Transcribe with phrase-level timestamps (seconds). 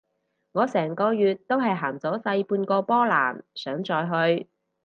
[0.53, 4.49] 我成個月都係行咗細半個波蘭，想再去